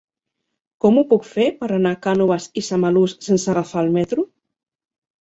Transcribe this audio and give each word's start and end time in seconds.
Com 0.85 0.97
ho 0.97 1.03
puc 1.11 1.27
fer 1.33 1.45
per 1.59 1.69
anar 1.77 1.93
a 1.97 2.01
Cànoves 2.07 2.49
i 2.63 2.65
Samalús 2.71 3.17
sense 3.31 3.55
agafar 3.57 3.89
el 3.89 3.97
metro? 4.03 4.29